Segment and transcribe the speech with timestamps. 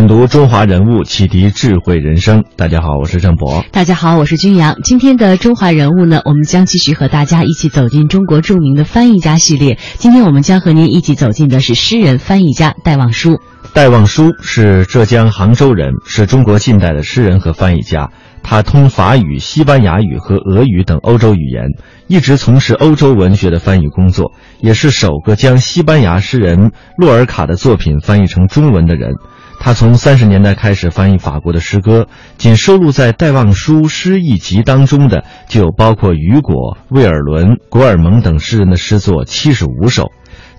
[0.00, 2.42] 品读中华人物，启迪智慧人生。
[2.56, 3.62] 大家好，我是郑博。
[3.70, 4.78] 大家好，我是君阳。
[4.82, 9.76] 今天的中华人物呢，我们将继续和大家一起走进中国著名的翻译家系列。
[9.98, 13.40] 今天我们将和您一起走进的是诗人、翻译家戴望舒。
[13.74, 18.08] 戴望舒是浙江杭州人，是中国近代的诗人和翻译家。
[18.42, 21.72] 他通法语、西班牙语和俄语等欧洲语言，
[22.06, 24.32] 一直从事欧洲文学的翻译工作，
[24.62, 29.16] 也是首个将西班牙诗人洛尔卡的作品翻译成中文的人。
[29.62, 32.08] 他从三十年代开始翻译法国的诗歌，
[32.38, 40.10] 仅收录在《戴望舒诗译集》当中的就包括雨果、魏尔伦、古尔蒙等诗人的诗作七十五首。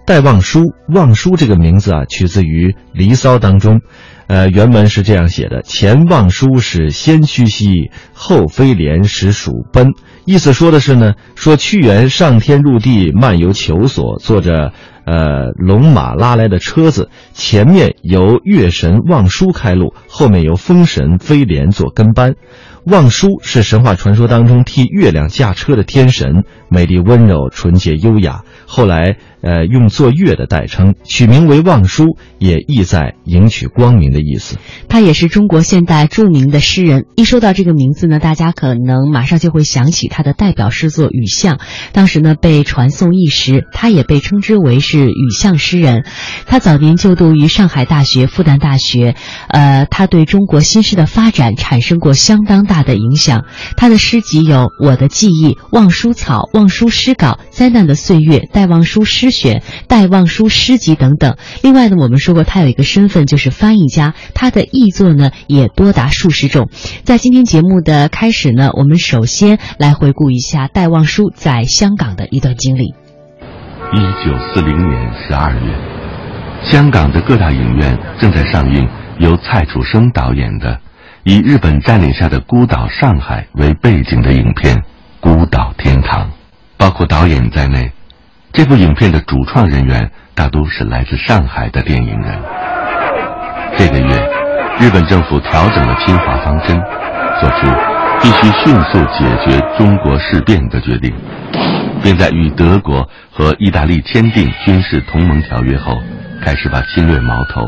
[0.06, 3.82] 戴望舒，望舒这个名字啊，取自于《离骚》当中，
[4.28, 9.94] 呃，原文是这样写的：“前望舒是先驱兮，后飞廉使蜀奔。”
[10.26, 14.74] 意思说的是呢，说屈原上天入地漫游求索，坐着。
[15.06, 22.36] 呃，龙马拉来的车子，前面由月神望舒开路，后面由风神飞廉做跟班。
[22.86, 28.42] 望舒是神话传说当中替月亮驾车的天神，美丽温柔、纯洁优雅。
[28.66, 29.18] 后来。
[29.44, 34.58] 呃，用作月的代称，取名为望舒，也意在迎娶光明的意思。
[34.88, 37.08] 他也是中国现代著名的诗人。
[37.16, 41.56] 一说到这个名字呢，大家可能马上就会想起他的代表诗作《雨巷》，
[41.92, 43.66] 当时呢被传颂一时。
[43.74, 46.06] 他也被称之为是雨巷诗人。
[46.46, 49.16] 他早年就读于上海大学、复旦大学，
[49.48, 53.44] 呃，他对中国新诗的发展产生过相当大的影响。
[53.76, 59.28] 他的诗集有《我的记忆》《望舒草》《望舒诗稿》《灾难的岁月》《戴望舒诗》。
[59.42, 61.36] 选戴望舒诗集等等。
[61.64, 66.70] 另外呢，我们说过他有一个身份就是翻译家，他的译作呢也多达数十种。
[67.04, 72.94] 在今天节目的开始呢，我们首先来回顾一下戴望舒在香港的一段经历。
[73.94, 75.76] 一九四零年十二月，
[76.64, 78.88] 香港的各大影院正在上映
[79.18, 80.78] 由蔡楚生导演的
[81.24, 84.76] 以日本占领下的孤岛上海为背景的影片
[85.20, 86.26] 《孤岛天堂》，
[86.78, 87.92] 包括导演在内。
[88.52, 92.40] 这部影片的主创人员大都是来自上海的电影人。
[93.78, 94.30] 这个月，
[94.80, 96.82] 日本政府调整了侵华方针，
[97.40, 97.68] 做出
[98.20, 101.14] 必须迅速解决中国事变的决定，
[102.02, 105.96] 并在与德国和意大利签订军事同盟条约后，
[106.44, 107.62] 开始把侵略矛头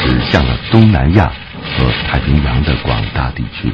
[0.00, 1.30] 指向了东南亚
[1.76, 3.72] 和太平洋的广大地区。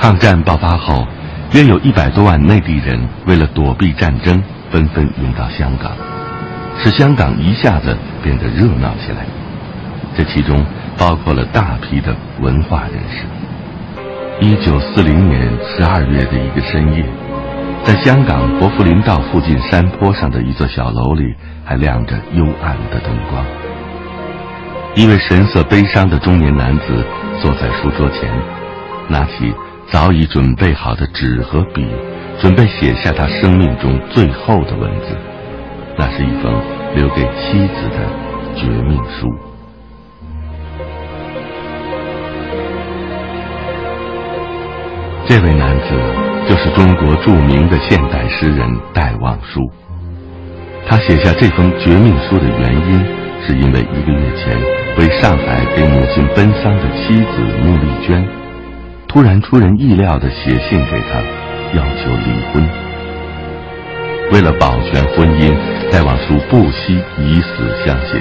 [0.00, 1.06] 抗战爆发后，
[1.52, 4.42] 约有一百多万内地人为了躲避战争。
[4.72, 5.92] 纷纷涌到香港，
[6.78, 9.26] 使香港一下子变得热闹起来。
[10.16, 10.64] 这其中
[10.96, 13.26] 包括了大批的文化人士。
[14.40, 17.04] 一九四零年十二月的一个深夜，
[17.84, 21.34] 在香港国富林道附近山坡上的一座小楼里，
[21.66, 23.44] 还亮着幽暗的灯光。
[24.94, 27.04] 一位神色悲伤的中年男子
[27.42, 28.30] 坐在书桌前，
[29.08, 29.52] 拿起
[29.90, 31.84] 早已准备好的纸和笔。
[32.40, 35.16] 准备写下他生命中最后的文字，
[35.98, 36.52] 那是一封
[36.94, 37.98] 留给妻子的
[38.56, 39.28] 绝命书。
[45.26, 45.88] 这位男子
[46.48, 49.60] 就是中国著名的现代诗人戴望舒。
[50.88, 53.04] 他写下这封绝命书的原因，
[53.46, 54.56] 是因为一个月前
[54.98, 58.26] 为上海给母亲奔丧的妻子穆丽娟，
[59.08, 61.20] 突然出人意料的写信给他。
[61.74, 62.68] 要求离婚，
[64.30, 65.56] 为了保全婚姻，
[65.90, 68.20] 戴望舒不惜以死相写。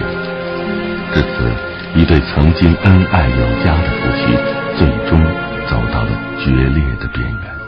[1.13, 1.51] 至此，
[1.93, 4.37] 一对曾经恩爱有加的夫妻，
[4.77, 5.21] 最终
[5.69, 6.09] 走到了
[6.39, 7.60] 决裂的边缘。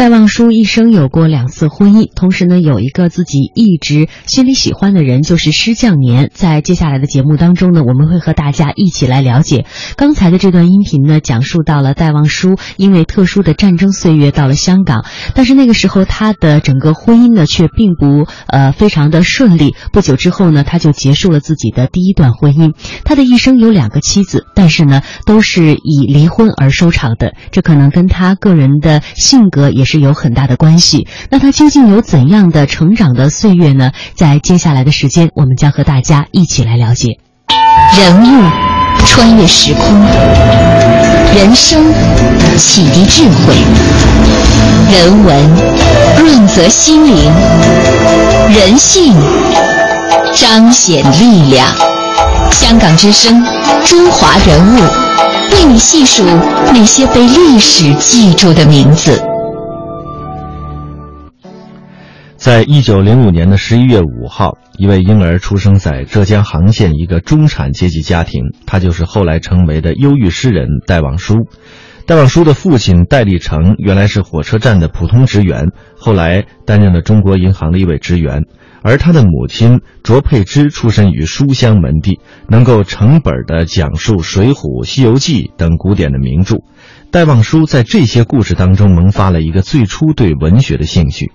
[0.00, 6.30] 戴望舒一生有过两次婚姻，同时呢，有一个自己一直心里喜欢的人，就是施降年。
[6.32, 9.66] 在接下来的节目当中呢，我们会和大家一起来了解
[9.98, 15.04] 刚才的这段音频呢，讲述到了戴望舒因为特殊的战争岁月到了香港，
[15.34, 19.74] 但是那个时候他的整个婚姻呢却并不呃非常的顺利。
[19.92, 22.72] 不久之后呢，他就结束了自己的第一段婚姻。
[23.04, 27.34] 他的一生有两个妻子，但是呢都是以离婚而收场的。
[27.50, 30.00] 这可能跟他个人的性格也是。
[30.00, 31.06] 有很大的关系。
[31.30, 33.90] 那他究竟有怎样的成长的岁月呢？
[34.14, 37.18] 在接下来的时间，我们将和大家一起来了解。
[37.98, 38.50] 人物
[39.04, 40.00] 穿越时空，
[41.36, 41.84] 人生
[42.56, 43.54] 启迪智慧，
[44.90, 45.50] 人文
[46.18, 47.30] 润泽心灵，
[48.48, 49.14] 人性
[50.34, 51.66] 彰显力量。
[52.50, 53.44] 香港之声，
[53.84, 54.80] 中华人物，
[55.52, 56.24] 为你细数
[56.72, 59.29] 那些被历史记住的名字。
[62.50, 71.46] 在一九零五年的十一月五号，一位婴儿出生在浙江杭县一个中产阶级家庭，他就是后来成为的忧郁诗人戴望舒。
[72.06, 75.66] 戴望舒的父亲戴立成原来是火车站的普通职员，
[75.96, 78.42] 后来担任了中国银行的一位职员。
[78.82, 82.18] 而他的母亲卓佩芝出身于书香门第，
[82.48, 84.54] 能够成本的讲述《水浒》
[84.84, 86.56] 《西游记》等古典的名著。
[87.12, 91.30] 戴望舒在这些故事当中萌发了一个最初对文学的兴趣。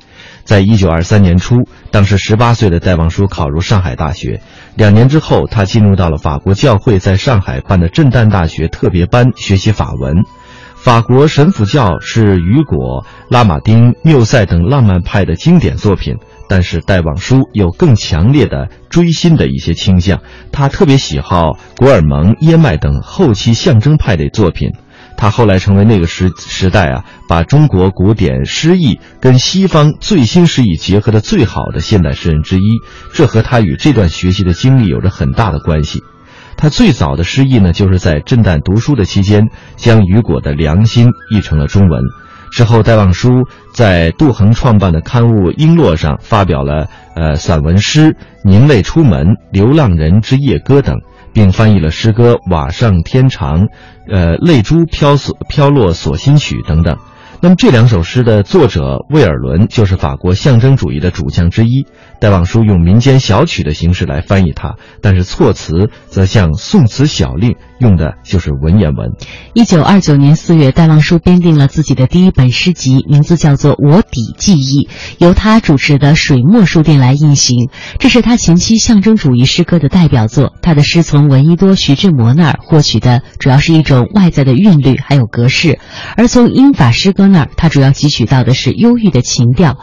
[0.45, 4.39] 在一九二三年初，当时十八岁的戴望舒考入上海大学。
[4.75, 10.24] 两年之后，他进入到了法国教会在上海办的震旦大学特别班学习法文。
[10.75, 16.15] 法国神父教是雨果、拉马丁、缪塞等浪漫派的经典作品。
[16.48, 20.21] 但是戴望舒有更强烈的追新的一些倾向，
[20.51, 24.74] 他特别喜好古尔蒙、耶麦等后期象征派的作品。
[25.17, 32.62] 他后来成为那个时时代啊，把中国古典诗意跟西方最新诗意结合的最好的现代诗人之一。
[33.13, 36.03] 这和他与这段学习的经历有着很大的关系。
[36.57, 42.01] 他最早的诗意呢，就是在震旦读书的期间，将雨果的《良心》译成了中文。
[42.51, 48.12] 之后，戴望舒在杜衡创办的刊物《璎珞》上发表了呃散文诗
[48.45, 51.01] 《凝泪出门》《流浪人之夜歌》等，
[51.36, 53.64] 并翻译了诗歌《瓦上天长》
[54.10, 56.98] 呃泪珠飘所飘落锁心曲等等。
[57.42, 61.88] 那么这两首诗的作者魏尔伦就是法国象征主义的主将之一。
[62.25, 69.12] 戴望舒用民间小曲的形式来翻译它，但是措辞则像宋词小令，用的就是文言文。
[69.54, 74.88] 一九二九年四月，戴望舒编定了自己的第一本诗集，名字叫做《我底记忆》，
[75.19, 77.69] 由他主持的水墨书店来印行。
[78.00, 80.51] 这是他前期象征主义诗歌的代表作。
[80.63, 85.77] 他的诗从闻一多、徐志摩那儿获取的主要是一种外在的韵律，还有格式；
[86.18, 89.77] 而从英法诗歌那儿，他主要汲取到的是忧郁的情调。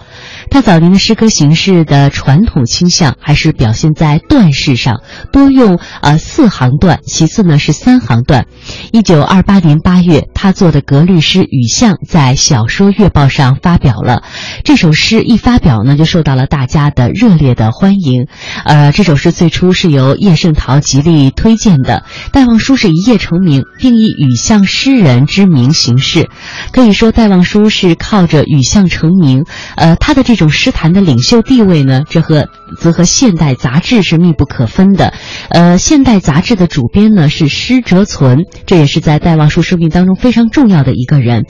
[0.52, 5.00] 他早年的诗歌形式的传统倾向还是表现在段式上，
[5.32, 8.44] 多用呃四行段，其次呢是三行段。
[8.92, 14.24] 一九二八年八月，他做的格律诗《雨巷》在《小说月报》上发表了。
[14.62, 18.26] 这首诗一发表呢，就受到了大家的热烈的欢迎。
[18.66, 22.04] 呃，这首诗最初是由叶圣陶极力推荐的。
[22.30, 26.28] 戴望舒是一夜成名，并以雨巷诗人之名行事。
[26.72, 29.46] 可以说，戴望舒是靠着雨巷成名。
[29.76, 32.48] 呃，他的这种诗坛的领袖地位呢，这和
[32.78, 35.12] 则和现代杂志是密不可分的。
[35.50, 41.44] 呃，现代杂志的主编呢是施哲存，这也是在戴望舒生命当中非常重要的一个人。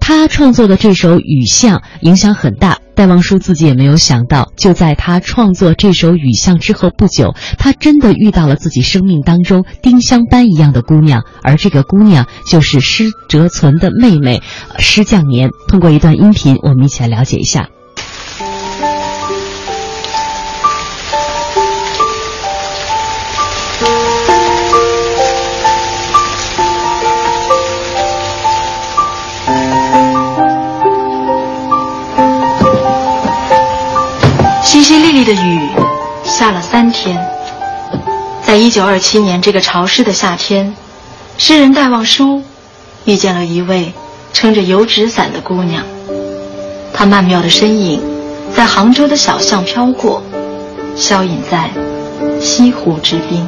[0.00, 14.42] 他创作的这首《雨巷》影响很大，戴望舒自己也没有想到，就在他创作这首《雨巷》之后不久，他真的遇到了自己生命当中丁香般一样的姑娘，而这个姑娘就是施哲存的妹妹
[14.78, 15.50] 施降年。
[15.68, 17.68] 通过一段音频，我们一起来了解一下。
[35.24, 35.68] 的雨
[36.22, 37.18] 下了三天，
[38.42, 40.74] 在一九二七年这个潮湿的夏天，
[41.38, 42.42] 诗人戴望舒
[43.06, 43.92] 遇见了一位
[44.34, 45.82] 撑着油纸伞的姑娘。
[46.92, 48.02] 她曼妙的身影
[48.54, 50.22] 在杭州的小巷飘过，
[50.94, 51.70] 消隐在
[52.40, 53.46] 西湖之滨。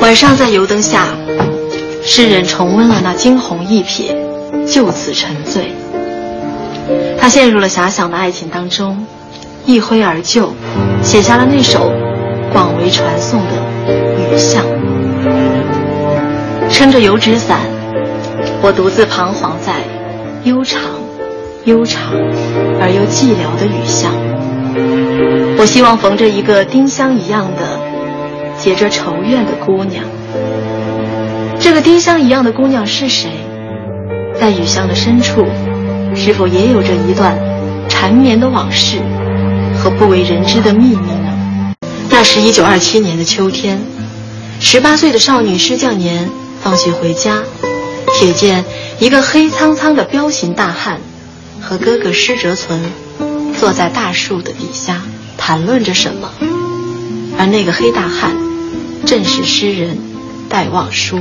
[0.00, 1.06] 晚上在油灯下，
[2.04, 4.12] 诗人重温了那惊鸿一瞥，
[4.66, 5.72] 就此沉醉。
[7.20, 9.06] 他陷入了遐想的爱情当中，
[9.66, 10.54] 一挥而就，
[11.02, 11.92] 写下了那首
[12.52, 13.92] 广为传颂的
[14.34, 14.64] 《雨巷》。
[16.72, 17.60] 撑着油纸伞，
[18.62, 19.74] 我独自彷徨在
[20.44, 20.80] 悠长、
[21.64, 22.14] 悠长
[22.80, 24.12] 而又寂寥的雨巷。
[25.58, 27.78] 我希望逢着一个丁香一样的、
[28.56, 30.04] 结着愁怨的姑娘。
[31.58, 33.30] 这个丁香一样的姑娘是谁？
[34.40, 35.44] 在雨巷的深处。
[36.14, 37.38] 是否也有着一段
[37.88, 38.98] 缠绵的往事
[39.78, 41.74] 和不为人知的秘密呢？
[42.10, 43.80] 那是一九二七年的秋天，
[44.60, 46.28] 十八岁的少女施降年
[46.62, 47.42] 放学回家，
[48.20, 48.64] 瞥见
[48.98, 51.00] 一个黑苍苍的彪形大汉
[51.60, 52.82] 和哥哥施哲存
[53.58, 55.00] 坐在大树的底下
[55.38, 56.30] 谈论着什么，
[57.38, 58.34] 而那个黑大汉
[59.06, 59.98] 正是诗人
[60.48, 61.20] 戴望舒。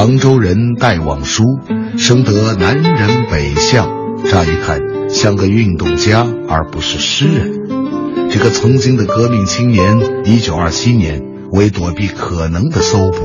[0.00, 1.44] 杭州人戴望舒，
[1.98, 3.86] 生得南人北相，
[4.24, 4.80] 乍一看
[5.10, 8.30] 像个运动家，而不是诗人。
[8.30, 13.18] 这个曾经的革命青年，一九二七年为躲避可能的搜捕，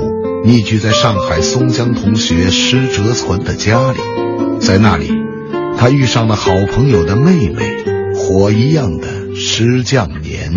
[0.43, 3.99] 匿居在上海松江同学施哲存的家里。
[4.59, 5.13] 在那里，
[5.77, 10.51] 他遇上了好朋友的妹妹，火一样的施降年。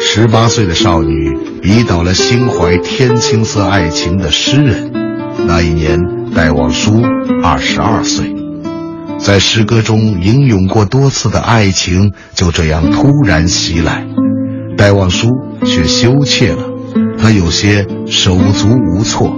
[0.00, 4.97] 十八岁的少女，迷倒了心怀天青色爱情的诗人。
[5.46, 5.98] 那一年，
[6.34, 7.02] 戴望舒
[7.42, 8.34] 二十二岁。
[9.18, 14.06] 在诗歌中吟咏过多次的爱情，就这样突然袭来，
[14.76, 15.28] 戴望舒
[15.64, 16.62] 却羞怯了，
[17.20, 19.36] 他有些手足无措。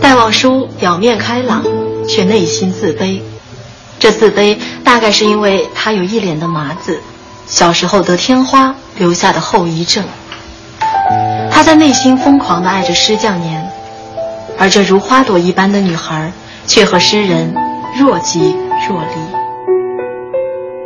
[0.00, 1.64] 戴望舒表面开朗，
[2.08, 3.20] 却内心自卑。
[3.98, 6.98] 这自卑大概是因为他有一脸的麻子，
[7.46, 10.04] 小时候得天花留下的后遗症。
[11.56, 13.66] 他在内心疯狂地爱着施降年。
[14.58, 16.30] 而这如花朵一般的女孩，
[16.66, 17.54] 却和诗人
[17.98, 18.54] 若即
[18.86, 19.16] 若离。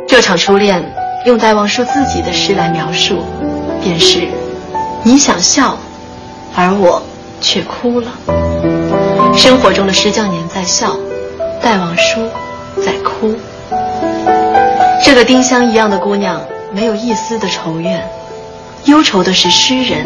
[0.07, 0.81] 这场初恋，
[1.25, 3.17] 用戴望舒自己的诗来描述，
[3.83, 4.21] 便是：
[5.03, 5.77] 你想笑，
[6.55, 7.03] 而我
[7.41, 8.07] 却哭了。
[9.35, 10.95] 生活中的施降年在笑，
[11.61, 12.29] 戴望舒
[12.77, 13.35] 在哭。
[15.03, 18.01] 这个丁香一样的姑娘，没有一丝的愁怨，
[18.85, 20.05] 忧愁的是诗人，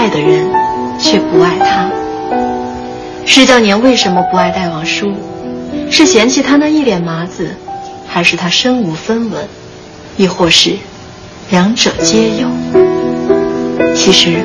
[0.00, 0.50] 爱的人
[0.98, 1.90] 却不爱他。
[3.26, 5.12] 施教年为什么不爱戴望舒？
[5.90, 7.54] 是嫌弃他那一脸麻子，
[8.08, 9.46] 还是他身无分文，
[10.16, 10.70] 亦或是
[11.50, 12.48] 两者皆有？
[13.94, 14.38] 其实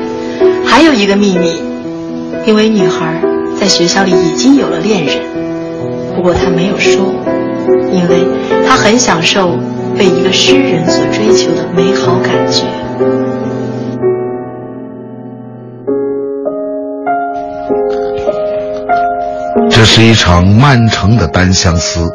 [0.62, 1.54] 还有一个秘密，
[2.46, 3.18] 因为女孩
[3.58, 5.16] 在学校里已经有了恋人，
[6.14, 7.14] 不过她没有说，
[7.90, 8.26] 因为
[8.68, 9.56] 她很享受
[9.96, 12.64] 被一个诗人所追求的美好感觉。
[19.76, 22.10] 这是一场漫长的单相思，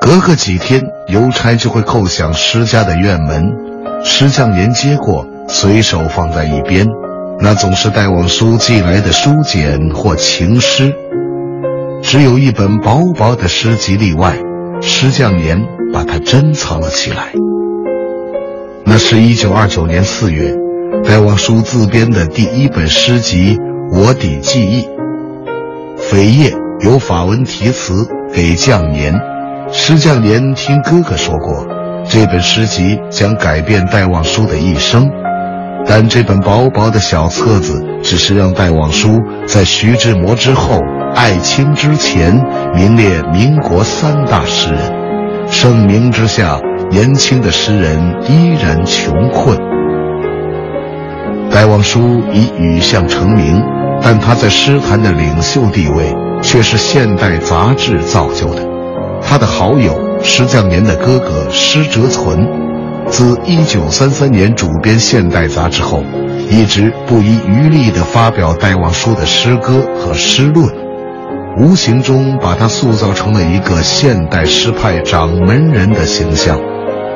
[0.00, 3.44] 隔个几天，邮差就会叩响施家的院门，
[4.02, 6.86] 施匠年接过，随手放在一边，
[7.40, 10.94] 那总是戴望舒寄来的书简或情诗，
[12.02, 14.38] 只有一本薄薄的诗集例外，
[14.80, 17.34] 施匠年把它珍藏了起来。
[18.86, 20.56] 那是一九二九年四月，
[21.04, 23.58] 戴望舒自编的第一本诗集
[23.92, 24.84] 《我底记忆》，
[25.98, 26.63] 扉页。
[26.84, 29.18] 有法文题词给降年，
[29.72, 31.66] 施降年听哥哥说过，
[32.06, 35.10] 这本诗集将改变戴望舒的一生。
[35.86, 40.78] 但这本薄薄的小册子，只是让戴望舒在徐志摩之后、
[41.14, 42.34] 艾青之前
[42.74, 45.48] 名列民国三大诗人。
[45.50, 46.60] 盛名之下，
[46.90, 47.98] 年轻的诗人
[48.28, 49.58] 依然穷困。
[51.50, 53.62] 戴望舒以雨巷成名，
[54.02, 56.14] 但他在诗坛的领袖地位。
[56.42, 58.66] 却是现代杂志造就的。
[59.22, 62.46] 他的好友施降年的哥哥施哲存，
[63.08, 66.02] 自1933年主编《现代》杂志后，
[66.50, 70.68] 一直不遗余力地发表戴望舒的诗歌和诗论，
[71.58, 76.60] 无形中把他塑造成了一个现代诗派掌门人的形象。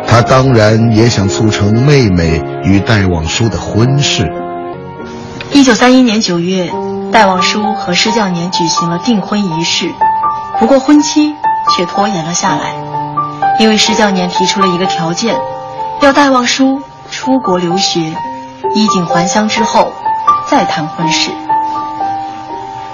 [0.07, 4.27] 他当然也想促成妹妹与戴望舒的婚事。
[5.53, 6.88] 1931年9月。
[7.11, 9.93] 戴望舒和施教年举行了订婚仪式，
[10.59, 11.35] 不过婚期
[11.75, 12.75] 却拖延了下来，
[13.59, 15.37] 因为施教年提出了一个条件，
[16.01, 18.15] 要戴望舒出国留学，
[18.75, 19.93] 衣锦还乡之后
[20.47, 21.31] 再谈婚事。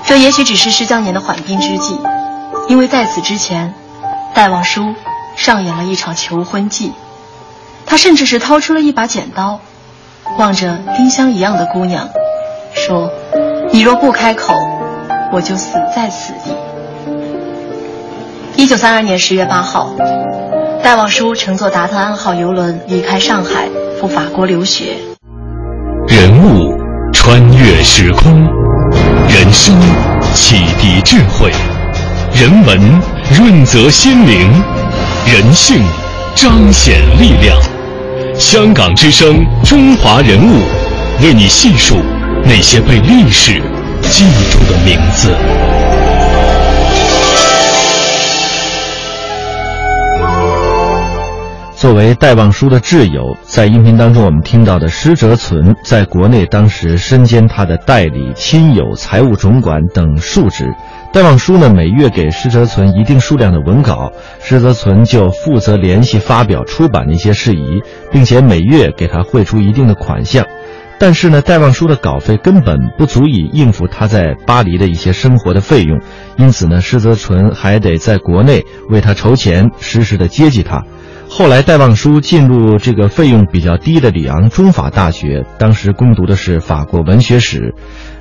[0.05, 2.01] 这也许只是施教年的缓兵之计，
[2.69, 3.75] 因为在此之前，
[4.33, 4.95] 戴望舒
[5.37, 6.93] 上演了一场求婚记，
[7.85, 9.61] 他甚至是掏出了一把剪刀，
[10.39, 12.09] 望着丁香一样的姑娘，
[12.75, 13.11] 说。
[13.75, 14.55] 你若不开口，
[15.33, 16.55] 我就死在此地。
[18.55, 19.91] 一九三二年十月八号，
[20.81, 23.67] 戴望舒乘坐达特安号游轮离开上海，
[23.99, 24.93] 赴法国留学。
[26.07, 26.73] 人物
[27.13, 28.47] 穿越时空，
[29.29, 29.75] 人生
[30.35, 31.51] 启迪智慧，
[32.33, 32.79] 人文
[33.37, 34.53] 润泽心灵，
[35.27, 35.83] 人性
[36.37, 37.59] 彰显力量。
[38.39, 40.61] 香港之声，中华人物，
[41.25, 41.97] 为你细数。
[42.47, 43.61] 那些被历史
[44.03, 45.35] 记住的名字。
[51.75, 60.67] 作为戴望舒的挚友，在音频当中我们听到的施哲存，在国内当时身兼他的代理、亲友、财务总管等数职。
[61.13, 64.11] 戴望舒呢，每月给施哲存一定数量的文稿，
[64.41, 70.47] 施哲存就负责联系、发表、出版的一些事宜，并且每月给他汇出一定的款项。
[71.05, 76.01] 但是呢，戴望舒的稿费根本不足以应付他在巴黎的一些生活的费用，
[76.39, 80.83] 因此呢，施泽存还得在国内为他筹钱，时时的接济他。
[81.29, 87.75] 后来，戴望舒进入这个费用比较低的里昂中法大学，当时攻读的是法国文学史，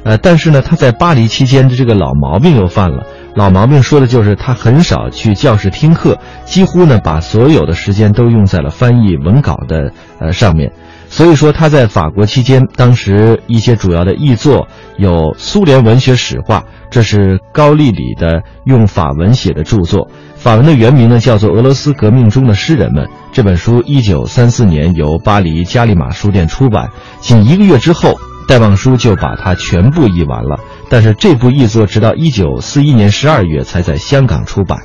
[0.04, 3.06] 呃，但是呢，他在巴黎期间的这个老毛病又犯了。
[3.34, 10.74] 老毛病说的就是他很少去教室听课，几乎呢把所有的时间都用在了翻译文稿的呃上面。
[11.14, 14.68] 所以说他在法国期间，当时一些主要的译作
[14.98, 23.06] 有《苏联文学史话》，这是高丽里的用法文写的著作，法文的原名呢叫做《俄罗斯革命中的诗人们》。
[23.32, 26.90] 这本书一九三四年由巴黎加利玛书店出版，
[27.22, 28.16] 仅一个月之后，
[28.48, 30.58] 戴望舒就把它全部译完了。
[30.90, 34.80] 但是这部译作直到一九四一年十二月才在香港出版。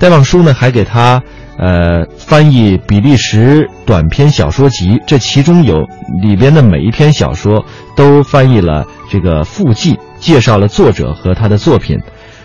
[0.00, 1.22] 戴望舒呢还给他。
[1.58, 5.84] 呃，翻译比利时短篇小说集，这其中有
[6.22, 7.64] 里边的每一篇小说
[7.96, 11.98] 都翻译了这个附记，介绍了作者和他的作品。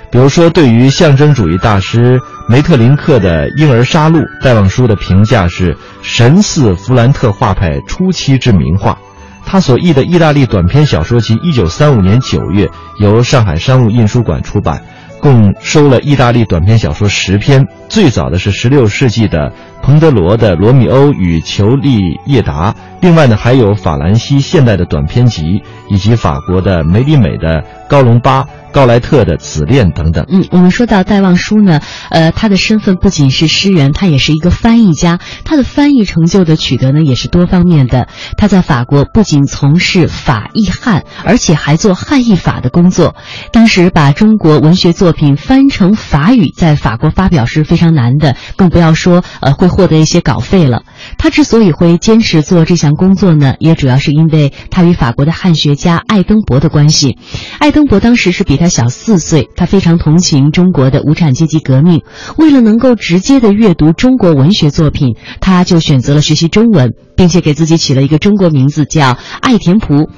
[0.10, 8.98] 比如说，对于象征主义大师梅特林克的《婴儿杀戮》，戴望舒的评价是神似弗兰特画派初期之名画。
[9.46, 12.68] 他所译的意大利短篇小说集，一九三五年九月
[13.00, 14.82] 由上海商务印书馆出版。
[15.24, 27.64] 共收了意大利短篇小说十篇，最早的是十六世纪的彭德罗的《罗密欧与裘丽叶达》，另外呢还有法兰西现代的短篇集，以及法国的梅里美的
[27.94, 28.48] 高隆巴。
[28.74, 30.26] 高莱特的《紫恋》等等。
[30.28, 35.20] 嗯，我们说到戴望舒呢，呃，他的身份不仅是诗人，他也是一个翻译家。
[35.46, 38.08] 他的翻译成就的取得呢，也是多方面的。
[38.36, 43.16] 他在法国不仅从事法译汉，而且还做汉译法的工作。
[43.52, 50.82] 当时把中国文学作品翻成法语，在法国发表是非常难的，更不要说呃会获得一些稿费了。
[51.18, 57.18] 他之所以会坚持做这项工作呢，也主要是因为他与法国的汉学家爱登博的关系。
[57.60, 62.02] 爱登博当时是比他小四岁，他非常同情中国的无产阶级革命。
[62.38, 70.10] 为了能够直接的阅读中国文学作品，他就选择了学习中文，并且给自己起了一个中国名字叫爱田璞。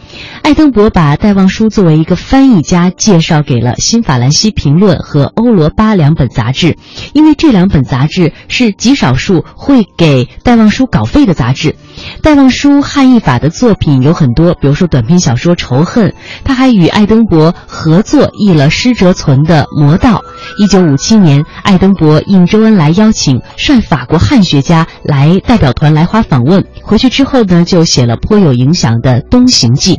[0.41, 6.77] 爱登博把戴望舒作为一个翻译家介绍给了《新法兰西评论》和《欧罗巴》两本杂志，
[7.13, 11.75] 因为这两本杂志是极少数会给戴望舒稿费的杂志。
[12.21, 16.09] 戴望舒汉译法的作品有很多，比如说短篇小说《仇恨》，
[16.43, 20.17] 他还与爱登博合作译了施哲存的《魔道》。
[20.57, 26.65] 一九五七年，爱登博应周恩来邀请，率法国汉学家来代表团来华访问。
[26.83, 29.95] 回去之后呢，就写了颇有影响的《东行记》。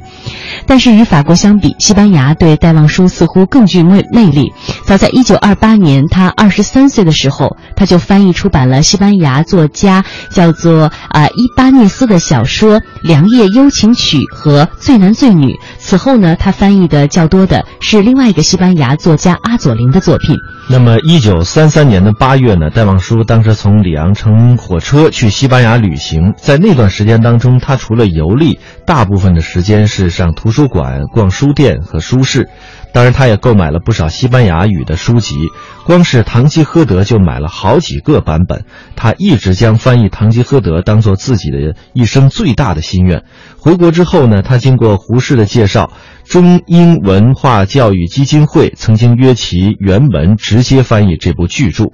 [0.67, 4.53] 但是与法国相比，西班牙对戴望舒似乎更具魅魅力。
[4.85, 15.47] 早在一九二八年，他二十三岁的时候，他就翻译出版了西班牙作家叫做啊伊巴涅斯的小说《良夜幽情曲》和《最男最女》。
[15.79, 20.37] 此后呢，他翻译的较多的是另外一个西班牙作家阿佐林的作品。
[20.69, 32.49] 那么，一九三三年的八月呢，戴望舒当时从里昂乘火车去西班牙旅行，在那段时间当中，他除了游历，大部分的时间是上图书馆、逛书店和书市。
[32.93, 35.37] 当然，他也购买了不少西班牙语的书籍，
[35.85, 38.65] 光是《堂吉诃德》就买了好几个版本。
[38.97, 43.25] 他一直将翻译《堂吉诃德》当做自己的一生最大的心愿。
[43.59, 45.93] 回国之后呢，他经过胡适的介绍，
[46.25, 51.87] 中英文化教育基金会曾经约其原文直接翻译这部巨著。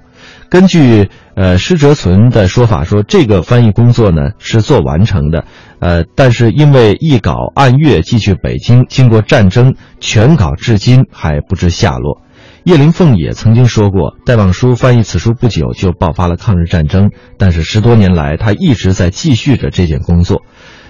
[0.49, 5.45] 根据呃施哲存的说法，说这个翻译工作呢是做完成的，
[5.79, 12.21] 呃，但是因为译稿按月寄去北京，经过战争，全稿至今还不知下落。
[12.63, 20.43] 叶灵凤也曾经说过，戴望舒翻译此书不久就爆发了抗日战争，但是十多年来他一直在继续着这件工作。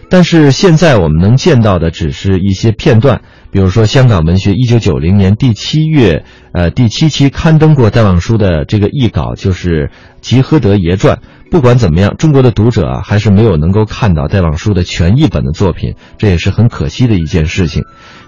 [0.07, 9.87] 但是现在我们能见到的只是一些片段，比如说香港文学一九九零年第七月，呃第七期刊登过戴望舒的这个译稿，就是
[10.21, 11.15] 《吉诃德爷传》。
[11.53, 17.83] 不管怎么样，中国的读者啊还是没有能够看到戴望舒的全译本的作品，这也是很可惜的一件事情。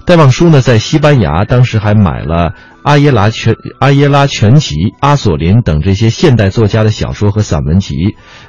[0.06, 7.96] 戴望舒呢，在西班牙当时还买了阿耶拉全阿耶拉全集、阿索林等这些现代作家的小说和散文集，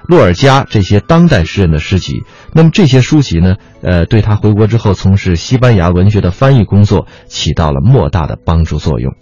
[0.07, 2.25] 洛尔加这些当代诗人的诗集。
[2.53, 9.15] 那么这些书籍呢，呃，对他回国之后从事西班牙文学的翻译工作起到了莫大的帮助作用。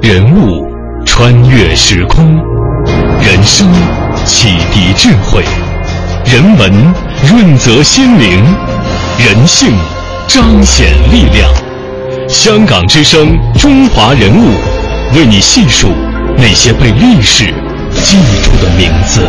[0.00, 0.64] 人物
[1.04, 2.36] 穿越时空，
[3.20, 3.70] 人生
[4.26, 5.44] 启迪智慧，
[6.24, 6.72] 人文
[7.30, 8.42] 润泽心灵，
[9.18, 9.72] 人性
[10.26, 11.48] 彰显力量。
[12.28, 14.50] 香港之声，中华人物，
[15.14, 15.92] 为你细数
[16.36, 17.54] 那些被历史
[18.02, 19.20] 记住的名字。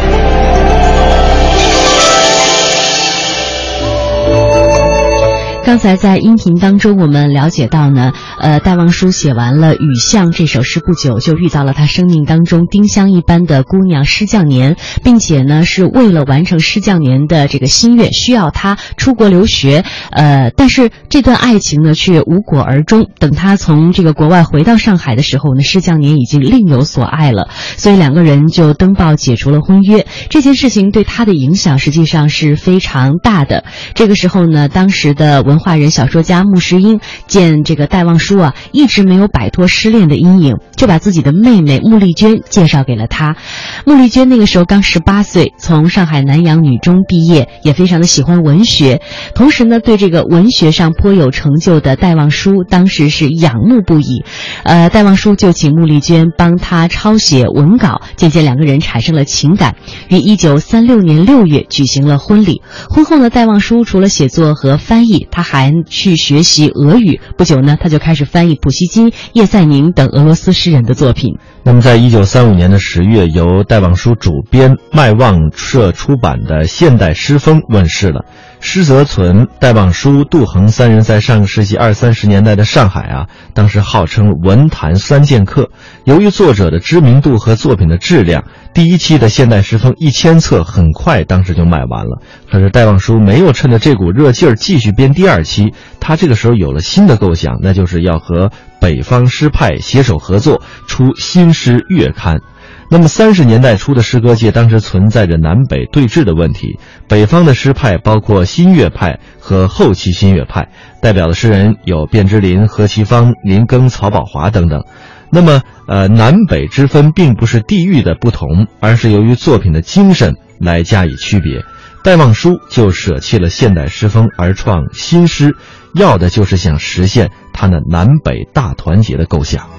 [5.63, 19.84] 刚才在音频当中，我们了解到呢，呃，戴望舒写完了《雨巷》这首诗不久，就遇到了他生命当中丁香一般的姑娘施降年，并且呢，是为了完成施降年的这个心愿，需要他出国留学。
[20.12, 23.10] 呃，但是这段爱情呢，却无果而终。
[23.19, 30.08] 等他从这个国外回到上海的时候呢，施降年已经另有所爱了，所以两个人就登报解除了婚约。
[30.30, 33.65] 这件事情对他的影响实际上是非常大的。
[33.93, 35.58] 这个时候呢，当时的文。
[35.58, 43.37] 化人、小说家穆世英见这个戴望舒啊，一直没有摆脱失恋的阴影，就把自己的妹妹穆丽娟介绍给了他。
[43.85, 49.01] 穆丽娟那个时候刚十八岁，从上海南洋女中毕业，也非常的喜欢文学，
[49.35, 54.23] 同时呢，对这个文学上颇有成就的戴望舒，当时是仰慕不已。
[54.63, 59.75] 呃，戴望舒就请穆丽娟帮他抄写文稿，渐渐两个人产生了情感，
[60.09, 62.61] 于一九三六年六月举行了婚礼。
[62.89, 71.38] 婚后呢，戴望舒除了写作和翻译，他还去学习俄语，不久呢，他就开始是翻译普希金、叶赛宁等俄罗斯诗人的作品。
[71.63, 78.25] 那么，在一九三五年的十月，由戴望舒主编、麦望社出版的《现代诗风》问世了。
[78.60, 85.70] 施泽存、戴望舒、杜衡三人在上个世纪二三十年代的上海啊，当时号称文坛三剑客。
[86.04, 88.43] 由于作者的知名度和作品的质量，
[88.74, 92.22] 第一期的《现代诗风》一千册很快当时就卖完了。
[92.52, 102.41] 可是戴望舒没有趁着这股热劲儿继续编第二期，他这个时候有了新的构想，那就是要和北方诗派携手合作出新诗月刊。
[102.89, 106.80] 那么三十年代初的诗歌界，当时存在着南北对峙的问题。
[107.10, 110.69] 北方的诗派包括新月派和后期新月派，
[111.02, 114.84] 代表的诗人有卞之琳、何其芳、林庚、曹宝华等等。
[115.30, 121.65] 那么，呃，南北之分并不是地域的不同，而是由于作品的精神来加以区别。
[122.04, 125.58] 戴望舒就舍弃了现代诗风而创新诗，
[125.93, 129.76] 要的就是想实现他那南北大团结的构想。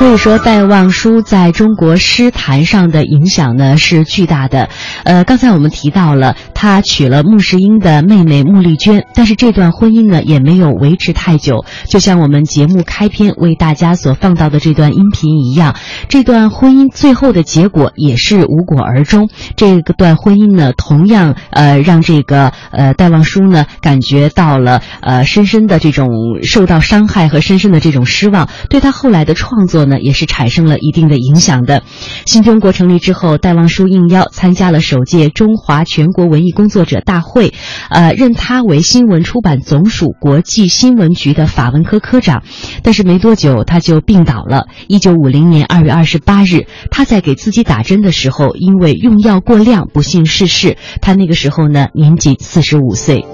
[0.00, 4.70] 可以说，戴望舒在中国诗坛上的影响呢是巨大的。
[5.04, 11.66] 呃，刚才我们提到了他娶了穆世英的妹妹穆丽娟，但是这段婚姻呢也没有维持太久。
[11.86, 15.76] 就像我们节目开篇为大家所放到的这段音频一样，
[16.08, 19.28] 这段婚姻最后的结果也是无果而终。
[19.54, 26.08] 这个段婚姻呢，同样呃让这个呃戴望舒呢感觉到了呃深深的这种
[26.42, 29.89] 受到伤害和深深的这种失望，对他后来的创作。
[29.90, 31.82] 呢，也是产生了一定的影响的。
[32.24, 37.52] 新中国成立之后，戴望舒应邀参加了首届中华全国文艺工作者大会，
[37.90, 42.42] 呃，任他为新闻出版总署国际新闻局的法文科科长。
[42.82, 44.68] 但是没多久，他就病倒了。
[44.88, 50.78] 一九五零年二月二十八日，他在给自己打针的时候，因为用药过量，不幸逝世。
[51.02, 53.26] 他那个时候呢，年仅四十五岁。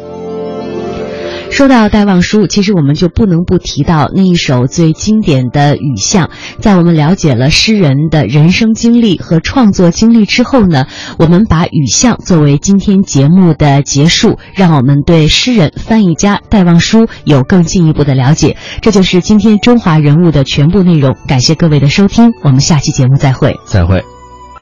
[1.50, 6.26] 说到戴望舒，其实我们就不能不提到那一首最经典的《雨巷》。
[6.60, 10.86] 在我们了解了诗人的人生经历和创作经历之后呢，
[11.18, 18.58] 我们把《雨巷》作为今天节目的结束，让我们对诗人、翻译家戴望舒有更进一步的了解。
[18.82, 21.16] 这就是今天中华人物的全部内容。
[21.26, 23.54] 感谢各位的收听，我们下期节目再会。
[23.66, 24.15] 再会。